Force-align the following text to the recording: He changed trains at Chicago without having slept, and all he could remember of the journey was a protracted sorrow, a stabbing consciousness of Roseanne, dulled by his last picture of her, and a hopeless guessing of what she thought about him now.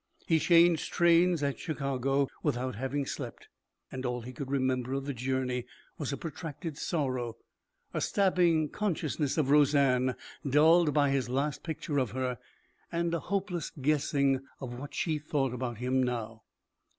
He 0.25 0.39
changed 0.39 0.91
trains 0.91 1.43
at 1.43 1.59
Chicago 1.59 2.27
without 2.41 2.73
having 2.73 3.05
slept, 3.05 3.49
and 3.91 4.03
all 4.03 4.21
he 4.21 4.33
could 4.33 4.49
remember 4.49 4.93
of 4.93 5.05
the 5.05 5.13
journey 5.13 5.65
was 5.99 6.11
a 6.11 6.17
protracted 6.17 6.75
sorrow, 6.79 7.37
a 7.93 8.01
stabbing 8.01 8.69
consciousness 8.69 9.37
of 9.37 9.51
Roseanne, 9.51 10.15
dulled 10.43 10.91
by 10.91 11.11
his 11.11 11.29
last 11.29 11.61
picture 11.61 11.99
of 11.99 12.13
her, 12.13 12.39
and 12.91 13.13
a 13.13 13.19
hopeless 13.19 13.69
guessing 13.79 14.39
of 14.59 14.73
what 14.73 14.95
she 14.95 15.19
thought 15.19 15.53
about 15.53 15.77
him 15.77 16.01
now. 16.01 16.41